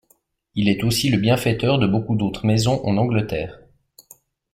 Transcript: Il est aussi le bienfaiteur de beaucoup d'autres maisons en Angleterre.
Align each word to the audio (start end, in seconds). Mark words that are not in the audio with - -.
Il 0.55 0.67
est 0.67 0.83
aussi 0.83 1.11
le 1.11 1.19
bienfaiteur 1.19 1.77
de 1.77 1.85
beaucoup 1.85 2.15
d'autres 2.15 2.47
maisons 2.47 2.83
en 2.87 2.97
Angleterre. 2.97 3.59